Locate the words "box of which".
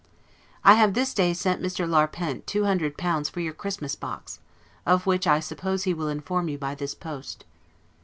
3.93-5.27